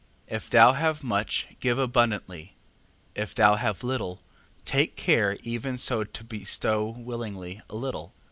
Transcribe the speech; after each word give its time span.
4:9. 0.29 0.35
If 0.35 0.49
thou 0.49 0.73
have 0.73 1.03
much 1.03 1.47
give 1.59 1.77
abundantly: 1.77 2.55
if 3.13 3.35
thou 3.35 3.53
have 3.53 3.83
little, 3.83 4.23
take 4.65 4.95
care 4.95 5.37
even 5.43 5.77
so 5.77 6.03
to 6.03 6.23
bestow 6.23 6.89
willingly 6.89 7.61
a 7.69 7.75
little. 7.75 8.15